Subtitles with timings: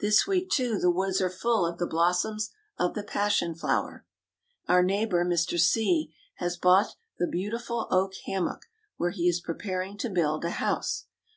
[0.00, 4.04] This week, too, the woods are full of the blossoms of the passion flower.
[4.66, 5.60] Our neighbor Mr.
[5.60, 11.06] C has bought the beautiful oak hammock, where he is preparing to build a house.